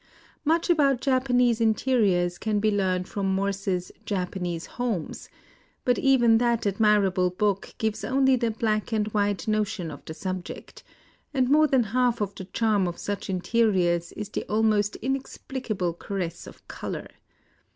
[0.43, 5.29] Much about Japanese interiors can be learned from Morse's" Japanese Homes;"
[5.85, 10.81] but even that admirable book gives only the black and white notion of the subject;
[11.35, 15.93] and more than half of the charm of such interiors is the al most inexplicable
[15.93, 17.07] caress of color.